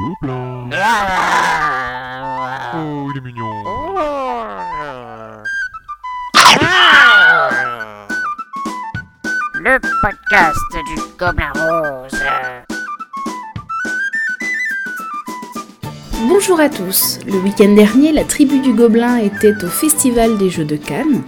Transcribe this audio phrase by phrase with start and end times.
[0.00, 0.70] Gobelin.
[2.74, 3.52] Oh, il est mignon.
[9.62, 12.18] Le podcast du Gobelin Rose.
[16.28, 17.18] Bonjour à tous.
[17.26, 21.22] Le week-end dernier, la tribu du Gobelin était au Festival des Jeux de Cannes.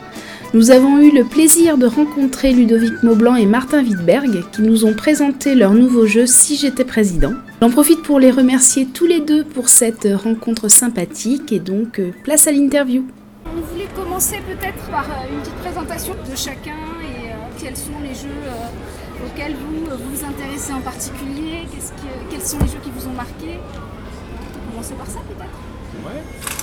[0.54, 4.92] Nous avons eu le plaisir de rencontrer Ludovic Maublanc et Martin Wittberg qui nous ont
[4.92, 7.32] présenté leur nouveau jeu Si j'étais président.
[7.62, 12.10] J'en profite pour les remercier tous les deux pour cette rencontre sympathique et donc euh,
[12.22, 13.04] place à l'interview.
[13.46, 17.98] On voulait commencer peut-être par euh, une petite présentation de chacun et euh, quels sont
[18.02, 22.90] les jeux euh, auxquels vous vous intéressez en particulier, que- quels sont les jeux qui
[22.94, 23.57] vous ont marqué?
[23.57, 26.61] On peut commencer par ça peut-être?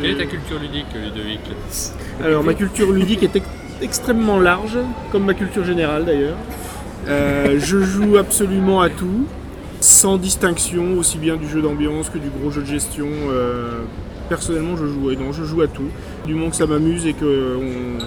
[0.00, 1.40] Quelle est ta culture ludique, Ludovic
[2.24, 3.46] Alors ma culture ludique est ex-
[3.82, 4.78] extrêmement large,
[5.12, 6.36] comme ma culture générale d'ailleurs.
[7.08, 9.26] Euh, je joue absolument à tout,
[9.80, 13.08] sans distinction, aussi bien du jeu d'ambiance que du gros jeu de gestion.
[13.30, 13.80] Euh,
[14.28, 15.88] personnellement, je joue, et non, je joue à tout.
[16.26, 17.98] Du moment que ça m'amuse et qu'on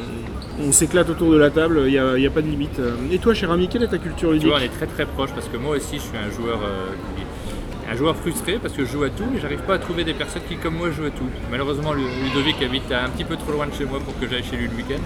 [0.66, 2.80] on, s'éclate autour de la table, il n'y a, pas de limite.
[3.12, 5.06] Et toi, cher ami, quelle est ta culture Tu ludique vois, on est très très
[5.06, 6.90] proche parce que moi aussi je suis un joueur, euh,
[7.94, 10.14] un joueur frustré parce que je joue à tout mais j'arrive pas à trouver des
[10.16, 11.30] personnes qui comme moi jouent à tout.
[11.52, 14.44] Malheureusement, Lu- Ludovic habite un petit peu trop loin de chez moi pour que j'aille
[14.44, 15.02] chez lui le week-end.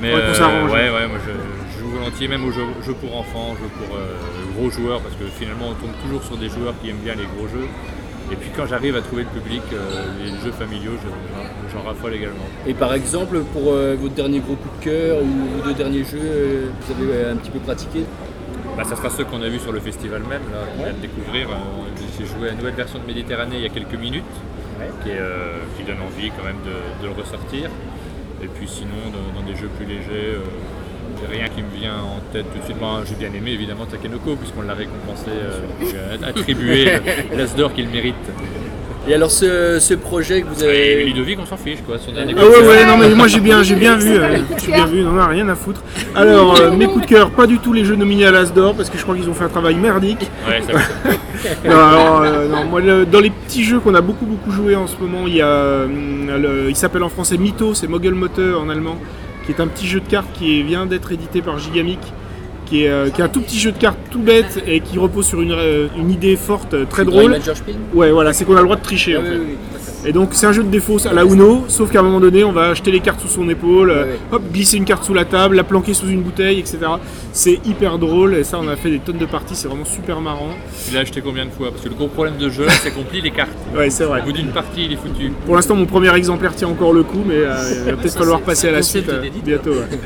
[0.00, 0.70] Mais Ouais, qu'on s'arrange.
[0.72, 3.96] ouais, ouais, moi je, je joue volontiers, même aux jeux, jeux pour enfants, jeux pour
[3.96, 4.16] euh,
[4.56, 7.26] gros joueurs, parce que finalement on tombe toujours sur des joueurs qui aiment bien les
[7.36, 7.68] gros jeux.
[8.32, 9.78] Et puis quand j'arrive à trouver le public, euh,
[10.24, 12.46] les jeux familiaux, je- j'en raffole également.
[12.66, 16.02] Et par exemple, pour euh, votre dernier gros coup de cœur ou vos deux derniers
[16.04, 18.00] jeux, euh, vous avez euh, un petit peu pratiqué?
[18.76, 20.98] Bah, ça sera ceux qu'on a vus sur le festival même, là, qu'on vient de
[21.00, 21.50] découvrir.
[21.50, 21.54] Euh,
[22.18, 24.24] J'ai joué à une nouvelle version de Méditerranée il y a quelques minutes,
[25.02, 27.68] qui, est, euh, qui donne envie quand même de, de le ressortir.
[28.42, 30.40] Et puis sinon, dans, des jeux plus légers, euh,
[31.20, 32.76] j'ai rien qui me vient en tête tout de suite.
[33.08, 36.86] J'ai bien aimé évidemment Takenoko, puisqu'on l'a récompensé, euh, attribué
[37.36, 38.16] l'As d'or qu'il mérite.
[39.08, 41.04] Et alors ce, ce projet que vous Et avez...
[41.04, 41.98] Ludovic, on s'en fiche, quoi.
[41.98, 44.70] Son dernier Ah ouais ouais non mais moi j'ai bien j'ai bien vu euh, j'ai
[44.72, 45.82] bien vu non non rien à foutre.
[46.14, 48.74] Alors euh, mes coups de cœur pas du tout les jeux nominés à l'As d'or
[48.74, 50.30] parce que je crois qu'ils ont fait un travail merdique.
[50.48, 50.78] Ouais, ça-
[51.68, 54.76] Non, alors, euh, non, moi, le- dans les petits jeux qu'on a beaucoup beaucoup joué
[54.76, 58.62] en ce moment, il y a, le- il s'appelle en français Mytho, c'est Mogel Motor
[58.62, 58.96] en allemand,
[59.44, 61.98] qui est un petit jeu de cartes qui vient d'être édité par Gigamic,
[62.72, 64.98] qui est, euh, qui est un tout petit jeu de cartes tout bête et qui
[64.98, 67.36] repose sur une, euh, une idée forte, euh, très drôle.
[67.92, 69.36] Ouais, voilà, c'est qu'on a le droit de tricher Ah en oui, fait.
[69.36, 69.81] oui, oui, tout à fait.
[70.04, 72.42] Et donc c'est un jeu de défaut à la Uno, sauf qu'à un moment donné,
[72.42, 74.18] on va acheter les cartes sous son épaule, euh, Ouais, ouais.
[74.32, 76.78] hop, glisser une carte sous la table, la planquer sous une bouteille, etc.
[77.32, 80.20] C'est hyper drôle et ça, on a fait des tonnes de parties, c'est vraiment super
[80.20, 80.50] marrant.
[80.88, 83.04] Tu l'as acheté combien de fois Parce que le gros problème de jeu, c'est qu'on
[83.04, 83.50] plie les cartes.
[83.76, 84.20] Ouais, c'est vrai.
[84.20, 85.32] Au bout d'une partie, il est foutu.
[85.46, 87.54] Pour l'instant, mon premier exemplaire tient encore le coup, mais euh,
[87.86, 89.70] il va peut-être falloir passer à la suite euh, bientôt.
[89.70, 89.98] ouais.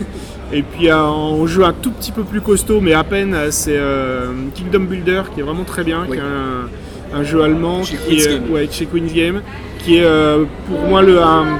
[0.53, 4.27] Et puis en jeu un tout petit peu plus costaud, mais à peine, c'est euh,
[4.55, 6.13] Kingdom Builder qui est vraiment très bien, Oui.
[6.17, 6.69] qui est un,
[7.17, 8.51] un jeu allemand Chez qui Queen's est Game.
[8.53, 9.41] ouais, chez Queen's Game,
[9.79, 11.59] qui est euh, pour moi le un-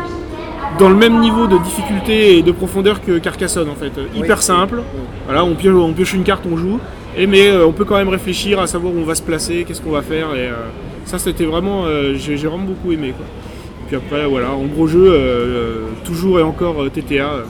[0.79, 3.93] dans le même niveau de difficulté et de profondeur que Carcassonne en fait.
[4.15, 4.83] Hyper simple.
[5.27, 6.79] Voilà, on pioche, on pioche une carte, on joue,
[7.17, 9.65] et mais euh, on peut quand même réfléchir à savoir où on va se placer,
[9.67, 10.55] qu'est-ce qu'on va faire, et euh,
[11.07, 11.85] ça c'était vraiment,
[12.15, 13.25] j'ai vraiment beaucoup aimé quoi.
[13.27, 15.13] Et puis après voilà, en gros jeu,
[16.05, 17.45] toujours et encore TTA,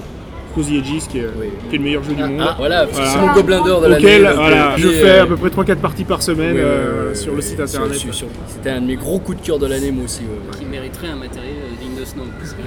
[0.56, 1.46] Cozy Edges qui est, Oui.
[1.68, 2.40] qui est le meilleur jeu du monde.
[2.40, 3.10] Ah, voilà, Voilà.
[3.10, 4.18] c'est mon gobelin d'or de l'année.
[4.20, 7.42] voilà, euh, je fais euh, à peu près 3-4 parties par semaine euh, sur le
[7.42, 7.94] site internet.
[7.94, 10.22] sur- sur- C'était un de mes gros coups de cœur de l'année, moi aussi.
[10.58, 12.24] qui mériterait un matériel euh, digne de ce nom.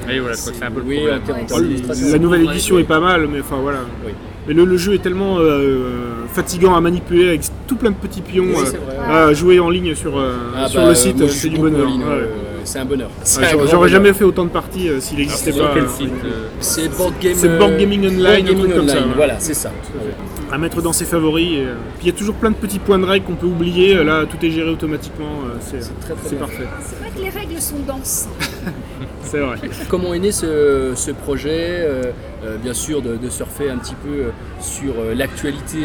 [0.08, 1.22] Oui, voilà, c'est un peu le Oui, problème.
[1.52, 2.82] Oh, la nouvelle édition ouais.
[2.82, 3.80] est pas mal, mais enfin voilà.
[4.06, 4.12] Oui.
[4.48, 8.22] Mais le, le jeu est tellement euh, fatigant à manipuler avec tout plein de petits
[8.22, 8.46] pions.
[8.48, 8.64] Oui,
[9.10, 11.88] euh, à jouer en ligne sur, euh, Ah, sur bah, le site, c'est du bonheur.
[11.88, 12.30] ouais.
[12.69, 13.09] C'est un bonheur.
[13.72, 15.74] J'aurais- jamais fait autant de parties euh, s'il c'est sur pas.
[15.74, 17.57] quel euh, site euh, C'est Board Game.
[17.57, 19.13] Board Gaming Online, Board un truc Gaming comme ça, Online.
[19.16, 19.72] Voilà, c'est ça.
[20.52, 21.52] à mettre dans ses favoris.
[21.53, 23.47] et, euh, Puis il y a toujours plein de petits points de règles qu'on peut
[23.47, 23.96] oublier.
[24.03, 25.41] Là, tout est géré automatiquement.
[25.47, 26.68] euh, C'est parfait.
[26.85, 28.28] C'est vrai que les règles sont denses.
[29.24, 29.58] C'est vrai.
[29.90, 31.88] Comment est né ce, ce projet
[32.44, 34.30] euh, Bien sûr, de, de surfer un petit peu euh,
[34.60, 35.78] sur euh, l'actualité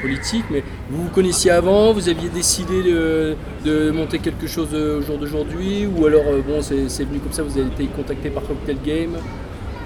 [0.00, 3.34] politique, mais vous vous connaissiez avant Vous aviez décidé de,
[3.64, 7.58] de monter quelque chose au jour d'aujourd'hui Ou alors, bon, c'est venu comme ça, vous
[7.58, 9.16] avez été contacté par Cocktail Game?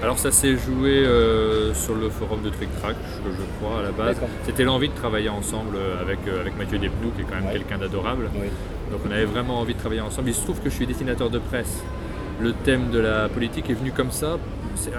[0.03, 3.81] Alors ça s'est joué euh, sur le forum de Trick Track, je, je crois, à
[3.81, 4.17] la base.
[4.45, 7.53] C'était l'envie de travailler ensemble avec, euh, avec Mathieu Desploux, qui est quand même Ouais.
[7.53, 8.29] quelqu'un d'adorable.
[8.35, 8.47] Oui.
[8.91, 10.29] Donc on avait vraiment envie de travailler ensemble.
[10.29, 11.81] Il se trouve que je suis dessinateur de presse.
[12.39, 14.37] Le thème de la politique est venu comme ça.
[14.77, 14.91] C'est-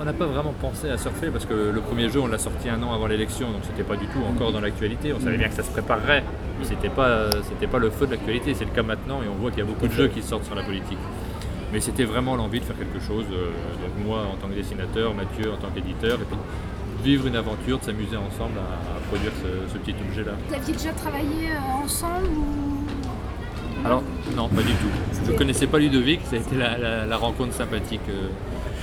[0.00, 2.68] On n'a pas vraiment pensé à surfer parce que le premier jeu on l'a sorti
[2.68, 5.12] un an avant l'élection, donc c'était pas du tout encore dans l'actualité.
[5.12, 6.22] On savait bien que ça se préparerait,
[6.58, 7.28] mais c'était pas,
[7.70, 8.54] pas le feu de l'actualité.
[8.54, 10.44] C'est le cas maintenant et on voit qu'il y a beaucoup de jeux qui sortent
[10.44, 10.98] sur la politique.
[11.72, 13.24] Mais c'était vraiment l'envie de faire quelque chose.
[13.32, 13.50] euh,
[13.82, 16.38] donc moi en tant que dessinateur, Mathieu en tant qu'éditeur, et puis
[17.02, 20.32] vivre une aventure, de s'amuser ensemble à, produire ce, petit objet-là.
[20.48, 22.28] Vous aviez déjà travaillé euh, ensemble
[23.84, 24.02] Alors,
[24.34, 24.88] non, pas du tout.
[25.26, 28.28] Je ne connaissais pas Ludovic, ça a été la, rencontre sympathique euh,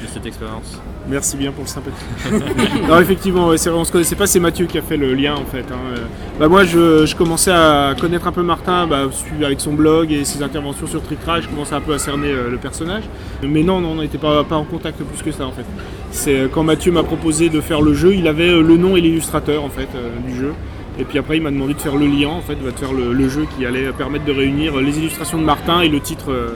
[0.03, 0.79] de cette expérience.
[1.09, 2.05] Merci bien pour le sympathie.
[2.87, 5.65] non, effectivement, on se connaissait pas, c'est Mathieu qui a fait le lien en fait.
[5.71, 6.01] hein.
[6.39, 9.07] Bah, moi, je, commençais à connaître un peu Martin bah,
[9.43, 12.51] avec son blog et ses interventions sur Tricra, je commençais un peu à cerner euh,
[12.51, 13.03] le personnage.
[13.41, 15.65] Mais non, on n'était pas, en contact plus que ça en fait.
[16.11, 19.01] C'est euh, quand Mathieu m'a proposé de faire le jeu, il avait le nom et
[19.01, 19.89] l'illustrateur en fait
[20.27, 20.53] du jeu.
[20.99, 23.29] Et puis après, il m'a demandé de faire le lien, en fait, de faire le,
[23.29, 26.55] jeu qui allait permettre de réunir les illustrations de Martin et le titre euh,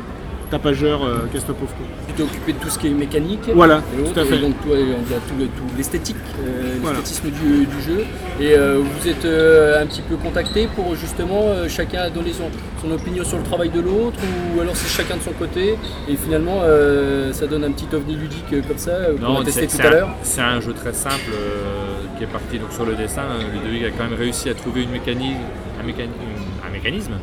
[0.49, 1.83] tapageur euh, Castopovko.
[2.07, 3.49] Tu t'es occupé de tout ce qui est mécanique.
[3.53, 3.81] Voilà,
[4.13, 4.35] tout à fait.
[4.37, 6.99] Et donc toi, on dirait tout, le- tout l'esthétique, euh, Voilà.
[6.99, 8.05] l'esthétisme du, du jeu.
[8.39, 12.49] Et euh, vous êtes euh, un petit peu contacté pour justement euh, chacun donner son,
[12.81, 14.19] son opinion sur le travail de l'autre
[14.55, 15.77] ou alors c'est chacun de son côté
[16.09, 19.43] et finalement euh, ça donne un petit ovni ludique euh, comme ça euh, qu'on a
[19.45, 20.09] testé c'est tout à un- l'heure.
[20.23, 23.23] C'est un jeu très simple euh, qui est parti donc sur le dessin.
[23.53, 25.37] Ludovic a quand même réussi à trouver une mécanique,
[25.85, 27.13] un, mécani- un mécanisme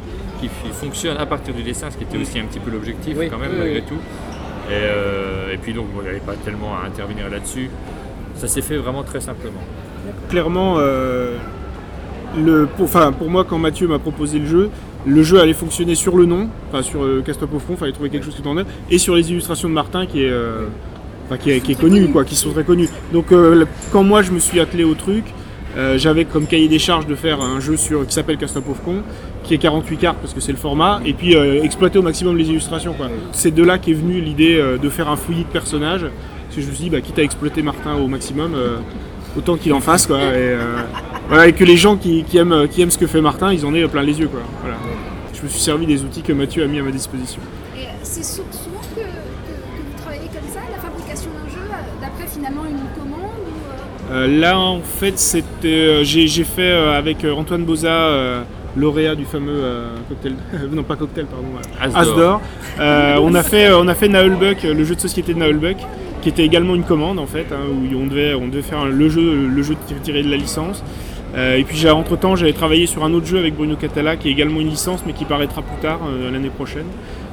[0.41, 3.29] qui fonctionne à partir du dessin, ce qui était aussi un petit peu l'objectif Oui,
[3.31, 3.85] quand même oui, malgré oui.
[3.88, 3.99] tout.
[4.70, 7.69] Et, euh, et puis donc il n'y avait pas tellement à intervenir là-dessus.
[8.37, 9.61] Ça s'est fait vraiment très simplement.
[10.29, 11.37] clairement, euh,
[12.37, 14.70] le, pour, enfin, pour moi, quand Mathieu m'a proposé le jeu,
[15.06, 17.93] le jeu allait fonctionner sur le nom, enfin sur euh, Castop au front, il fallait
[17.93, 20.67] trouver quelque chose qui tournait, et sur les illustrations de Martin qui est, euh,
[21.26, 22.88] enfin, qui est, qui est connu, quoi, qui sont très connues.
[23.12, 25.25] Donc euh, quand moi je me suis attelé au truc,
[25.76, 28.74] euh, j'avais comme cahier des charges de faire un jeu sur, qui s'appelle Castop au
[28.74, 29.02] front,
[29.42, 32.36] qui est 48 cartes parce que c'est le format, et puis euh, exploiter au maximum
[32.36, 32.94] les illustrations.
[33.32, 36.62] C'est de là qu'est venue l'idée euh, de faire un fouillis de personnages, parce que
[36.62, 38.54] je me suis dit, bah, quitte à exploiter Martin au maximum,
[39.38, 40.19] autant qu'il en fasse, quoi.
[40.19, 43.88] Et, que les gens qui, aiment, qui aiment ce que fait Martin, ils en aient
[43.88, 44.40] plein les yeux, quoi.
[44.60, 44.76] Voilà.
[45.32, 47.40] Je me suis servi des outils que Mathieu a mis à ma disposition.
[54.12, 58.43] Là, en fait, c'était, euh, j'ai, j'ai fait euh, avec euh, Antoine Boza, euh,
[58.76, 60.35] lauréat du fameux euh, cocktail,
[60.73, 61.99] non pas cocktail, pardon, euh, As d'or.
[62.14, 62.41] As d'or.
[62.81, 65.38] Euh, on a fait, euh, on a fait Naulbuck, euh, le jeu de société de
[65.38, 65.76] Naulbuck,
[66.23, 68.88] qui était également une commande en fait, hein, où on devait, on devait faire un-
[68.88, 70.82] le jeu, le jeu tir- tiré de la licence.
[71.35, 74.17] Euh, et puis j'ai- entre temps, j'avais travaillé sur un autre jeu avec Bruno Catala,
[74.17, 76.85] qui est également une licence, mais qui paraîtra plus tard euh, l'année prochaine.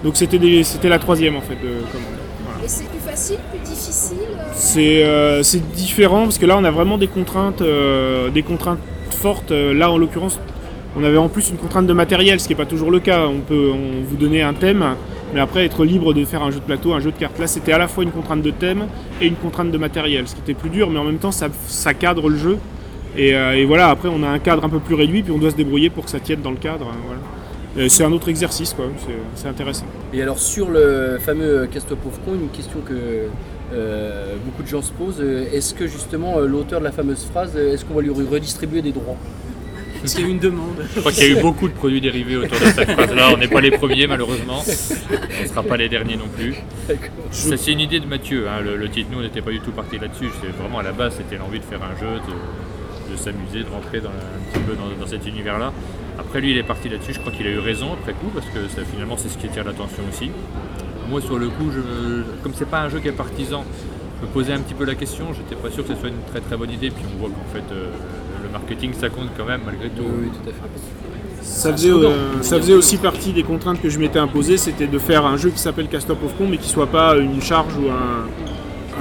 [0.03, 2.17] Donc c'était, des- c'était la troisième en fait de commande.
[2.45, 2.63] Voilà.
[2.65, 6.65] Et c'est plus facile, plus difficile euh, C'est euh, c'est différent parce que là on
[6.65, 8.79] a vraiment des contraintes, euh, des contraintes
[9.09, 9.51] fortes.
[9.51, 10.37] Euh, Là en l'occurrence,
[10.97, 13.25] on avait en plus une contrainte de matériel, ce qui n'est pas toujours le cas.
[13.27, 13.71] On peut
[14.05, 14.83] vous donner un thème,
[15.33, 17.39] mais après être libre de faire un jeu de plateau, un jeu de cartes.
[17.39, 18.87] Là c'était à la fois une contrainte de thème
[19.21, 21.93] et une contrainte de matériel, ce qui était plus dur, mais en même temps ça,
[21.93, 22.57] cadre le jeu.
[23.17, 23.33] Et,
[23.65, 25.89] voilà, après on a un cadre un peu plus réduit, puis on doit se débrouiller
[25.89, 26.87] pour que ça tienne dans le cadre.
[26.89, 28.85] hein, C'est un autre exercice, quoi.
[29.35, 29.85] C'est- intéressant.
[30.13, 31.69] Et alors sur le fameux
[32.25, 33.29] Con, une question que
[33.73, 37.25] euh, beaucoup de gens se posent, euh, est-ce que justement euh, l'auteur de la fameuse
[37.25, 39.17] phrase, est-ce qu'on va lui redistribuer des droits?
[40.03, 41.73] Est-ce qu'il y a eu une demande Je crois qu'il y a eu beaucoup de
[41.73, 43.31] produits dérivés autour de cette phrase-là.
[43.33, 44.63] On n'est pas les premiers malheureusement.
[44.65, 46.55] On ne sera pas les derniers non plus.
[47.31, 48.47] Ça, C'est une idée de Mathieu.
[48.47, 48.61] hein.
[48.63, 50.29] Le, le titre, nous, on n'était pas du tout parti là-dessus.
[50.41, 53.69] C'est vraiment à la base, c'était l'envie de faire un jeu, de, de s'amuser, de
[53.69, 55.73] rentrer dans, un petit peu dans, dans cet univers-là.
[56.17, 57.13] Après, lui, il est parti là-dessus.
[57.15, 59.47] Je crois qu'il a eu raison après coup, parce que ça, finalement, c'est ce qui
[59.47, 60.31] attire l'attention aussi.
[61.09, 63.63] Moi, sur le coup, je, comme c'est pas un jeu qui est partisan,
[64.21, 65.27] je me posais un petit peu la question.
[65.33, 66.91] J'étais pas sûr que ce soit une très très bonne idée.
[66.91, 67.89] Puis on voit qu'en fait, euh,
[68.43, 70.03] le marketing, ça compte quand même malgré tout.
[70.03, 70.69] Oui, tout à fait.
[71.41, 74.99] Ça faisait, euh, ça faisait aussi partie des contraintes que je m'étais imposées, c'était de
[74.99, 77.89] faire un jeu qui s'appelle Castop of Con, mais qui soit pas une charge ou
[77.89, 78.27] un,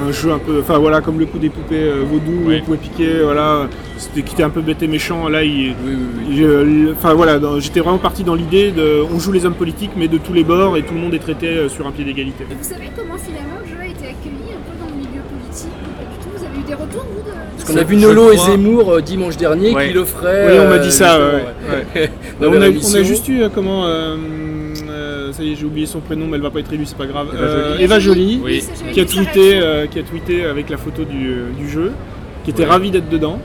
[0.06, 2.58] un jeu un peu, enfin voilà, comme le coup des poupées euh, vaudou, Oui.
[2.60, 5.28] on pouvait piquer, voilà, c'était qui était un peu bête et méchant.
[5.28, 5.96] Là, il, Oui,
[6.28, 9.92] oui, euh, enfin voilà, j'étais vraiment parti dans l'idée de, on joue les hommes politiques,
[9.96, 12.04] mais de tous les bords et tout le monde est traité euh, sur un pied
[12.04, 12.44] d'égalité.
[12.48, 15.68] Vous savez comment finalement le jeu a été accueilli un peu dans le milieu politique
[15.82, 16.30] ou pas du tout?
[16.38, 17.34] Vous avez eu des retours, vous de...
[17.56, 19.88] Parce qu'on a vu Nolo et Zemmour euh, dimanche dernier Ouais.
[19.88, 20.46] qui l'offraient.
[20.52, 21.18] Oui, on m'a euh, dit ça.
[21.18, 22.00] justement, ouais, ouais.
[22.02, 22.10] ouais.
[22.40, 23.00] Dans on, a, on émission.
[23.00, 24.16] a juste eu euh, comment euh, euh,
[25.32, 27.06] ça y est, j'ai oublié son prénom, mais elle va pas être élue, c'est pas
[27.06, 27.28] grave.
[27.34, 27.76] Eva Euh.
[28.42, 28.62] Oui.
[28.78, 31.92] J'avais qui a tweeté, euh, qui a tweeté avec la photo du, du jeu,
[32.44, 32.68] qui était Ouais.
[32.70, 33.38] ravi d'être dedans.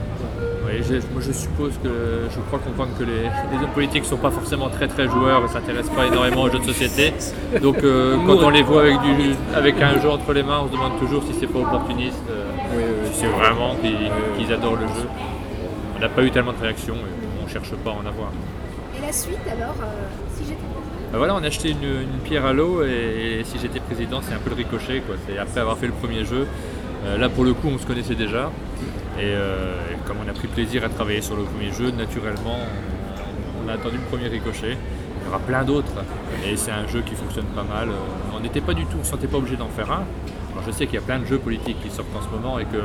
[0.66, 1.88] Oui, je- moi je suppose que
[2.34, 5.40] je crois comprendre que les, les hommes politiques ne sont pas forcément très très joueurs
[5.40, 7.12] et ne s'intéressent pas énormément aux jeux de société.
[7.62, 10.68] Donc euh, quand on les voit avec, du, avec un jeu entre les mains, on
[10.68, 12.44] se demande toujours si c'est pas opportuniste, euh,
[12.76, 13.76] Oui, oui, si c'est vraiment
[14.36, 15.06] qu'ils adorent le jeu.
[15.96, 17.12] On n'a pas eu tellement de réactions et
[17.42, 18.30] on ne cherche pas à en avoir.
[18.98, 19.86] Et la suite alors, euh,
[20.34, 20.58] si j'étais...
[21.16, 24.50] Voilà, on a acheté une, pierre à l'eau et, si j'étais président, c'est un peu
[24.50, 25.00] le ricochet.
[25.38, 26.46] Après avoir fait le premier jeu.
[27.04, 28.50] Euh, là, pour le coup, on se connaissait déjà.
[29.18, 32.58] Et, euh, et comme on a pris plaisir à travailler sur le premier jeu, naturellement,
[33.64, 34.76] on, a attendu le premier ricochet.
[34.76, 35.92] Il y aura plein d'autres.
[36.44, 37.90] Et c'est un jeu qui fonctionne pas mal.
[37.90, 40.04] Euh, On n'était pas du tout, on ne se sentait pas obligé d'en faire un.
[40.52, 42.58] Alors, je sais qu'il y a plein de jeux politiques qui sortent en ce moment
[42.58, 42.82] et que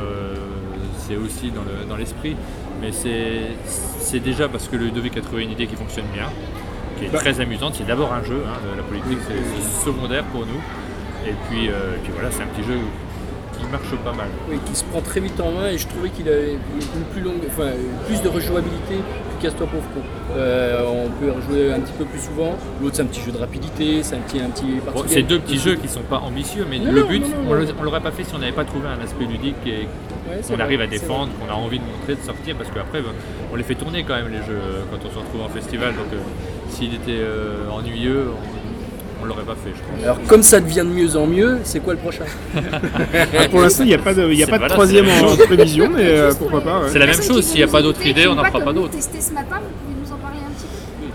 [0.98, 2.36] c'est aussi dans le- l'esprit.
[2.80, 6.28] mais c'est déjà parce que Ludovic a trouvé une idée qui fonctionne bien
[7.00, 7.20] qui est Bah.
[7.20, 7.76] très amusante.
[7.78, 10.62] C'est d'abord un jeu, hein, la politique c'est secondaire pour nous.
[11.28, 12.78] Et puis, euh, puis voilà, c'est un petit jeu
[13.58, 14.28] qui marche pas mal.
[14.50, 17.22] Oui, qui se prend très vite en main et je trouvais qu'il avait une plus
[17.22, 17.72] longue, enfin
[18.08, 18.96] plus de rejouabilité
[19.42, 20.02] Casse-toi pauvre con.
[20.36, 22.56] Euh, on peut rejouer un petit peu plus souvent.
[22.82, 25.22] L'autre c'est un petit jeu de rapidité, c'est un petit, un petit Bon, parti c'est
[25.24, 27.84] deux petits jeux qui sont pas ambitieux, mais Non, le but, non, non, on on
[27.84, 29.88] l'aurait pas fait si on n'avait pas trouvé un aspect ludique et
[30.30, 33.02] Ouais, c'est qu'on arrive à défendre, qu'on a envie de montrer, de sortir, parce qu'après,
[33.02, 33.14] ben,
[33.52, 35.96] on les fait tourner quand même les jeux euh, quand on se retrouve en festival.
[35.96, 36.18] Donc, euh,
[36.70, 38.59] s'il était euh, ennuyeux, on,
[39.22, 40.04] on l'aurait pas fait, je pense.
[40.04, 42.24] Alors comme ça devient de mieux en mieux, c'est quoi le prochain
[43.38, 45.06] Ah, pour l'instant, il n'y a pas de, il y a pas de voilà, troisième
[45.10, 46.80] en prévision, mais euh, pourquoi pas.
[46.82, 46.86] ouais.
[46.90, 48.74] C'est la même personnes chose, s'il y a pas d'autres idées, on n'en fera pas
[48.74, 48.92] d'autres.
[48.92, 50.66] testé ce matin, vous pouvez nous en parler un petit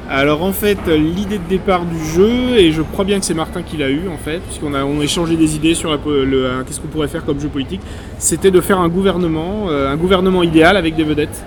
[0.07, 3.25] peu Alors en fait, euh, l'idée de départ du jeu, et je crois bien que
[3.25, 5.93] c'est Martin qui l'a eu en fait, puisqu'on a, on a échangé des idées sur
[5.93, 5.99] un-
[6.67, 7.81] qu'est-ce qu'on pourrait faire comme jeu politique,
[8.19, 11.43] c'était de faire un gouvernement, euh, un gouvernement idéal avec des vedettes.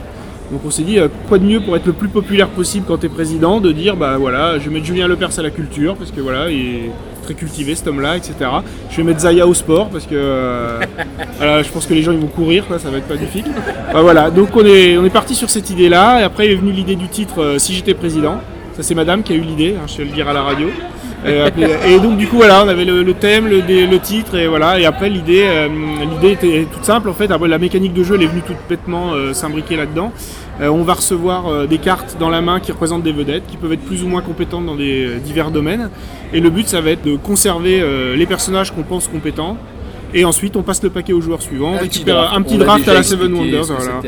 [0.51, 2.97] Donc on s'est dit, euh, quoi de mieux pour être le plus populaire possible quand
[2.97, 6.11] t'es président, de dire, bah voilà, je vais mettre Julien Lepers à la culture, parce
[6.11, 6.91] que voilà, il est
[7.23, 8.35] très cultivé cet homme-là, etc.
[8.89, 10.79] Je vais mettre Zaya au sport, parce que euh,
[11.41, 13.45] je pense que les gens ils vont courir, quoi, ça va être magnifique.
[13.89, 17.09] Enfin, voilà, donc on est, parti sur cette idée-là, et après est venue l'idée du
[17.09, 18.39] titre euh, Si j'étais président.
[18.75, 20.69] Ça c'est madame qui a eu l'idée, hein, je vais le dire à la radio.
[21.25, 21.49] Euh,
[21.87, 24.79] et donc du coup voilà, on avait le, thème, le, titre et voilà.
[24.79, 25.67] Et après l'idée, euh,
[26.11, 27.31] l'idée était toute simple en fait.
[27.31, 30.11] Après, la mécanique de jeu elle est venue tout bêtement euh, s'imbriquer là-dedans.
[30.59, 33.85] On va recevoir des cartes dans la main qui représentent des vedettes, qui peuvent être
[33.85, 35.91] plus ou moins compétentes dans divers domaines.
[36.33, 37.83] Et le but ça va être de conserver
[38.15, 39.55] les personnages qu'on pense compétents.
[40.13, 41.73] Et ensuite on passe le paquet au joueur suivant.
[41.73, 43.65] On récupère un petit draft à la Seven Wonders.
[43.65, 44.01] voilà.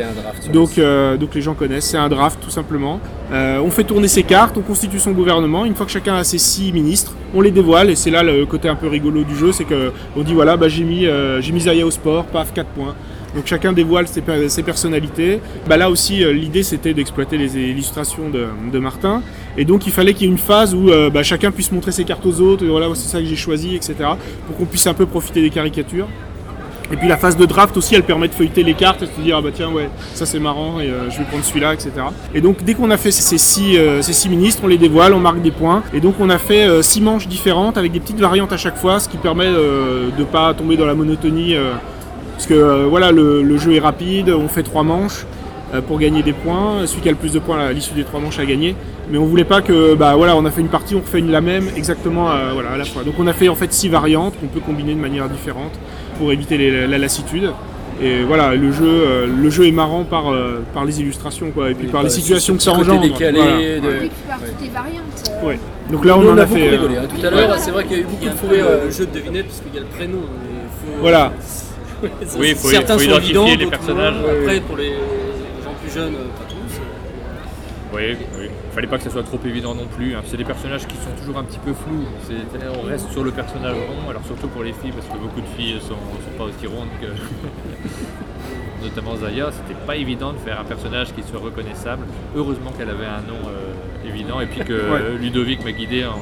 [0.51, 3.00] Donc, euh, donc les gens connaissent, c'est un draft tout simplement.
[3.32, 5.65] Euh, on fait tourner ses cartes, on constitue son gouvernement.
[5.65, 8.46] Une fois que chacun a ses six ministres, on les dévoile et c'est là le
[8.46, 11.41] côté un peu rigolo du jeu, c'est que on dit voilà, bah, j'ai mis, euh,
[11.41, 12.96] j'ai mis Zaya au sport, paf, 4 points.
[13.36, 15.39] Donc chacun dévoile ses, per- ses personnalités.
[15.67, 19.21] Bah, là aussi, euh, l'idée c'était d'exploiter les illustrations de, de Martin.
[19.57, 21.91] Et donc il fallait qu'il y ait une phase où euh, bah, chacun puisse montrer
[21.91, 22.63] ses cartes aux autres.
[22.65, 23.95] Et voilà, c'est ça que j'ai choisi, etc.
[24.48, 26.07] Pour qu'on puisse un peu profiter des caricatures.
[26.91, 29.12] Et puis la phase de draft aussi, elle permet de feuilleter les cartes et de
[29.12, 31.75] se dire ah bah tiens ouais ça c'est marrant et euh, je vais prendre celui-là
[31.75, 31.91] etc.
[32.33, 35.51] Et donc dès qu'on a fait ces six, ministres, on les dévoile, on marque des
[35.51, 38.75] points et donc on a fait six manches différentes avec des petites variantes à chaque
[38.75, 41.53] fois, ce qui permet euh, de pas tomber dans la monotonie
[42.39, 45.25] parce que euh, voilà le, le jeu est rapide, on fait trois manches
[45.74, 46.86] euh, pour gagner des points.
[46.86, 48.75] Celui qui a le plus de points à l'issue des trois manches a gagné.
[49.12, 51.31] Mais on voulait pas que, bah voilà, on a fait une partie, on refait une,
[51.31, 53.03] la même exactement euh, voilà, à la fois.
[53.03, 55.74] Donc on a fait en fait six variantes qu'on peut combiner de manière différente
[56.17, 57.51] pour éviter les- la lassitude.
[58.01, 61.69] Et voilà, le jeu, euh, le jeu est marrant par, euh, par les illustrations quoi,
[61.69, 63.01] et puis par les situations que ça engendre.
[63.01, 63.58] décalé Voilà.
[63.58, 63.98] de- Et Ouais.
[64.00, 65.31] puis par toutes les variantes.
[65.43, 65.60] euh, Ouais.
[65.91, 66.69] Donc là on, Nous, en a, fait.
[66.69, 66.96] rigolé.
[66.96, 67.01] hein.
[67.13, 68.65] Tout à l'heure, c'est vrai qu'il y a eu beaucoup de un fou peu rire.
[68.65, 70.19] le euh, jeu de devinette parce qu'il y a le prénom.
[70.22, 71.34] faut- Voilà.
[72.38, 74.15] Oui, faut- certains faut sont identifier évidents, les personnages.
[74.41, 74.91] Après, pour les
[75.63, 76.79] gens plus jeunes, euh, pas tous.
[77.96, 78.50] Oui, oui.
[78.74, 80.13] Fallait pas que ça soit trop évident non plus.
[80.15, 80.22] hein.
[80.25, 82.06] C'est des personnages qui sont toujours un petit peu flous.
[82.27, 82.36] C'est-
[82.84, 85.48] On reste sur le personnage rond, alors surtout pour les filles, parce que beaucoup de
[85.58, 87.08] filles sont, sont pas aussi rondes que.
[88.84, 92.06] Notamment Zaya, c'était pas évident de faire un personnage qui soit reconnaissable.
[92.36, 95.00] Heureusement qu'elle avait un nom euh, évident et puis que Ouais.
[95.01, 96.13] euh, Ludovic m'a guidé en,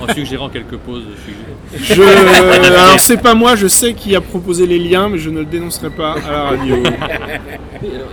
[0.00, 0.78] en- suggérant quelques
[1.24, 1.94] sujet.
[1.94, 2.02] Je,
[2.66, 5.44] alors c'est pas moi, je sais qui a proposé les liens, mais je ne le
[5.44, 6.76] dénoncerai pas à la radio.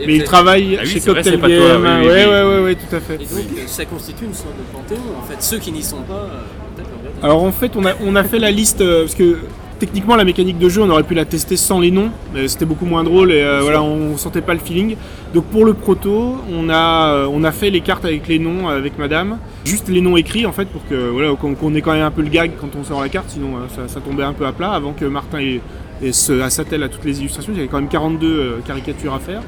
[0.06, 1.84] Mais il travaille Ah oui, chez vrai, Cocktail toi, Game.
[1.84, 2.30] oui, oui, ouais, oui.
[2.30, 3.16] ouais, ouais, ouais, tout à fait.
[3.16, 5.02] Et donc, euh, ça constitue une sorte de panthéon.
[5.20, 6.84] En fait, ceux qui n'y sont pas, euh.
[7.22, 9.40] Alors en fait, on a, on a fait la liste euh, parce que
[9.80, 12.66] techniquement la mécanique de jeu, on aurait pu la tester sans les noms, mais c'était
[12.66, 14.96] beaucoup moins drôle et euh, voilà, on sentait pas le feeling.
[15.34, 18.68] Donc pour le proto, on a, euh, on a fait les cartes avec les noms
[18.68, 22.04] avec Madame, juste les noms écrits en fait pour que voilà qu'on ait quand même
[22.04, 24.34] un peu le gag quand on sort la carte, sinon euh, ça, ça tombait un
[24.34, 25.62] peu à plat avant que Martin ait,
[26.04, 27.52] ait se- à s'attelle à toutes les illustrations.
[27.54, 29.42] Il y avait quand même 42 euh, caricatures à faire.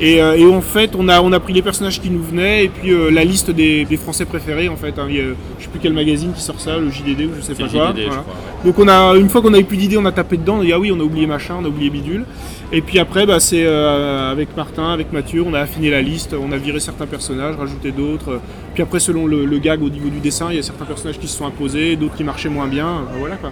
[0.00, 2.64] Et, euh, et en fait, on a, on a pris les personnages qui nous venaient
[2.64, 4.98] et puis euh, la liste des, des Français préférés en fait.
[4.98, 5.06] hein.
[5.08, 5.24] Il y a,
[5.58, 7.68] je sais plus quel magazine qui sort ça, le JDD ou je sais C'est pas
[7.68, 7.90] quoi.
[7.90, 8.22] JDD, je voilà.
[8.22, 8.34] crois.
[8.34, 8.64] ouais.
[8.64, 10.60] Donc on a une fois qu'on a eu plus d'idées, on a tapé dedans, on
[10.60, 12.24] a dit ah oui, on a oublié machin, on a oublié bidule.
[12.72, 16.52] Et puis après, bah, c'est avec Martin, avec Mathieu, on a affiné la liste, on
[16.52, 18.40] a viré certains personnages, rajouté d'autres.
[18.74, 21.18] Puis après, selon le, le gag au niveau du dessin, il y a certains personnages
[21.18, 23.02] qui se sont imposés, d'autres qui marchaient moins bien.
[23.18, 23.50] Voilà quoi.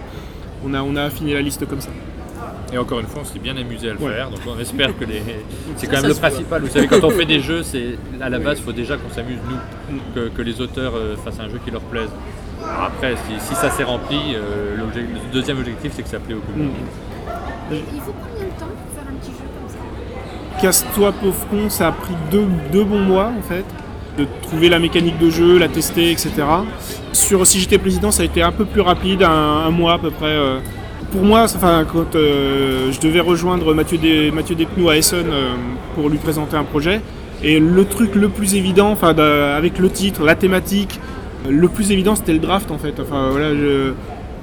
[0.64, 1.88] On a, on a affiné la liste comme ça.
[2.72, 4.12] Et encore une fois, on s'est bien amusé à le Ouais.
[4.12, 4.30] faire.
[4.30, 5.22] Donc on espère que les.
[5.76, 6.62] C'est quand Ça même le principal.
[6.62, 9.08] Vous savez, quand on fait des jeux, c'est à la base, il faut déjà qu'on
[9.14, 12.10] s'amuse nous, que, que les auteurs euh, fassent un jeu qui leur plaise.
[12.62, 16.34] Alors après, si, si ça s'est rempli, euh, le deuxième objectif, c'est que ça plaît
[16.34, 16.66] au public.
[17.70, 17.74] Mm.
[17.94, 21.70] Il faut combien de temps pour faire un petit jeu comme ça Casse-toi pauvre con,
[21.70, 23.64] ça a pris deux, deux bons mois en fait,
[24.18, 26.32] de trouver la mécanique de jeu, la tester, etc.
[27.12, 29.98] Sur Si j'étais président, ça a été un peu plus rapide, un, un mois à
[29.98, 30.26] peu près.
[30.26, 30.58] euh.
[31.10, 35.54] Pour moi, enfin, quand euh, je devais rejoindre Mathieu, Des, Despnous à Essen euh,
[35.94, 37.00] pour lui présenter un projet,
[37.42, 41.00] et le truc le plus évident, enfin, avec le titre, la thématique,
[41.48, 43.00] Le plus évident, c'était le draft en fait.
[43.00, 43.92] Enfin voilà, je,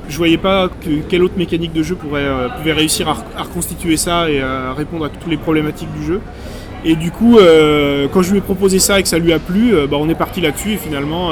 [0.08, 3.38] je voyais pas que, quelle autre mécanique de jeu pourrait, euh, pouvait réussir à, re-
[3.38, 6.22] à reconstituer ça et à répondre à toutes les problématiques du jeu.
[6.86, 7.38] Et du coup,
[8.14, 10.16] quand je lui ai proposé ça et que ça lui a plu, bah, on est
[10.16, 11.32] parti là-dessus et finalement,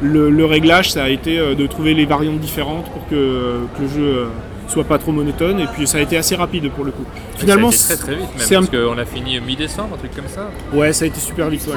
[0.00, 4.26] le, réglage, ça a été de trouver les variantes différentes pour que, que le jeu
[4.68, 5.60] soit pas trop monotone.
[5.60, 7.04] Et puis ça a été assez rapide pour le coup.
[7.36, 9.94] Finalement, ça a été très très vite même, c'est un- parce qu'on a fini mi-décembre,
[9.94, 10.50] un truc comme ça.
[10.72, 11.66] ouais, ça a été super vite.
[11.66, 11.74] Ouais.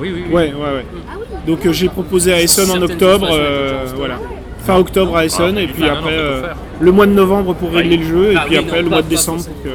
[0.00, 0.32] Oui, oui, oui.
[0.34, 0.60] ouais, ouais.
[0.60, 0.84] ouais.
[1.10, 1.26] Ah oui.
[1.46, 4.18] Donc euh, j'ai proposé à Essonne en octobre, euh, voilà.
[4.64, 6.42] Fin octobre à Essonne, Ah, et puis après euh,
[6.80, 9.08] le mois de novembre pour régler le jeu, et Ah puis après le mois de
[9.08, 9.68] décembre pour que.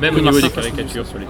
[0.00, 1.24] Même au niveau des caricatures sur les.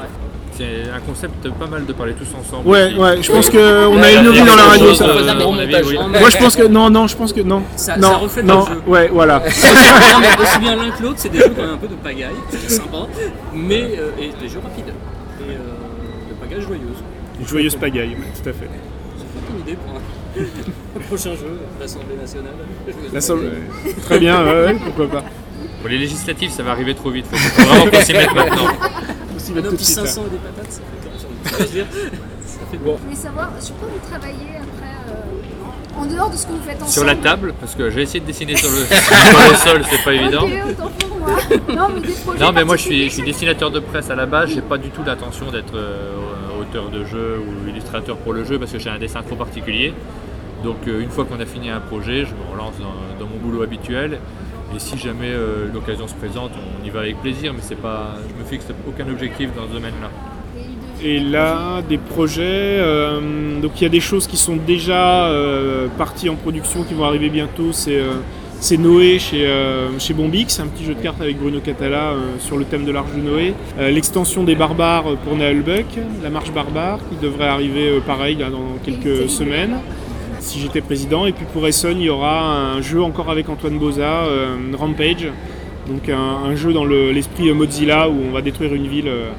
[0.58, 2.66] C'est un concept pas mal de parler tous ensemble.
[2.68, 2.96] Ouais, aussi.
[2.96, 3.52] ouais, je pense Oui.
[3.52, 5.06] qu'on a innové dans la radio ça.
[5.46, 5.52] on.
[6.08, 7.62] Moi je pense que non, non, je pense que non.
[7.76, 8.80] Ça- non, ça reflète non, le jeu.
[8.88, 9.38] ouais, voilà.
[9.38, 11.94] non, mais aussi bien l'un que l'autre, c'est des jeux quand même un peu de
[11.94, 13.06] pagaille, c'est sympa,
[13.54, 14.88] mais euh, et des jeux rapides.
[14.88, 17.46] Et euh, de pagaille joyeuse.
[17.46, 18.58] Joyeuse pagaille, ouais, tout à fait.
[18.64, 19.94] Fait une idée pour
[20.96, 22.52] un, prochain jeu, l'Assemblée nationale.
[22.84, 23.94] Joyeuse La somme- pagaille.
[24.02, 25.24] Très bien, ouais, ouais, pourquoi pas.
[25.80, 27.26] Pour les législatives, ça va arriver trop vite.
[27.30, 28.66] Faut, faut vraiment qu'on s'y mette maintenant.
[29.52, 30.06] Un mettre tout de petit suite, là.
[30.06, 31.58] 500 et des patates, ça fait comme ça.
[31.58, 31.86] Je veux dire,
[32.46, 32.96] ça fait bon.
[32.98, 36.62] Je voulais savoir sur quoi vous travaillez après, euh, en dehors de ce que vous
[36.62, 36.90] faites ensemble.
[36.90, 40.04] Sur la table, parce que j'ai essayé de dessiner sur le, sur le sol, c'est
[40.04, 40.44] pas évident.
[40.44, 41.28] Ok, autant pour moi.
[41.74, 44.10] Non, mais des projets Non, mais moi je suis, je particuliers, suis dessinateur de presse
[44.10, 44.50] à la base.
[44.50, 46.12] J'ai pas du tout l'intention d'être euh,
[46.60, 49.92] auteur de jeu ou illustrateur pour le jeu parce que j'ai un dessin trop particulier.
[50.64, 53.36] Donc euh, une fois qu'on a fini un projet, je me relance dans, dans mon
[53.38, 54.18] boulot habituel.
[54.74, 56.50] Et si jamais euh, l'occasion se présente,
[56.82, 57.52] on y va avec plaisir.
[57.54, 60.10] Mais c'est pas, je me fixe aucun objectif dans ce domaine-là.
[61.02, 65.86] Et là, des projets, euh, donc il y a des choses qui sont déjà euh,
[65.96, 67.72] parties en production, qui vont arriver bientôt.
[67.72, 68.14] C'est euh,
[68.60, 72.16] c'est Noé chez, euh, chez Bombix, un petit jeu de cartes avec Bruno Catala euh,
[72.40, 73.54] sur le thème de l'Arche de Noé.
[73.78, 75.86] Euh, L'extension des barbares pour Naelbuck,
[76.24, 79.76] la marche barbare, qui devrait arriver euh, pareil là, dans quelques semaines,
[80.40, 81.26] si j'étais président.
[81.26, 85.28] Et puis pour Essonne, il y aura un jeu encore avec Antoine Boza, euh, Rampage,
[85.88, 86.18] donc un,
[86.50, 89.30] un jeu dans le- l'esprit euh, Mozilla où on va détruire une ville euh,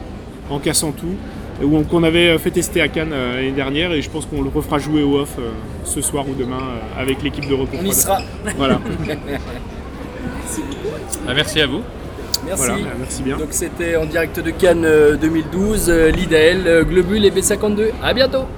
[0.50, 1.15] en cassant tout
[1.62, 4.41] où on- qu'on avait fait tester à Cannes euh, l'année dernière et je pense qu'on
[4.41, 5.50] le refera jouer au off euh,
[5.84, 7.78] ce soir ou demain euh, avec l'équipe de repos.
[7.82, 8.19] On y sera.
[8.58, 8.80] Voilà,
[11.28, 11.82] Ah, merci à vous.
[12.45, 12.63] Merci.
[12.65, 13.38] voilà, merci bien.
[13.38, 17.89] Donc c'était en direct de Cannes euh, 2012, euh, l'IDL, euh, Globule et B52.
[18.02, 18.45] À bientôt